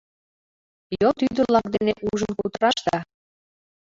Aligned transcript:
Йот 1.01 1.17
ӱдырлак 1.27 1.67
дене 1.75 1.93
ужын 2.09 2.31
кутыраш 2.39 2.77
да. 2.87 2.97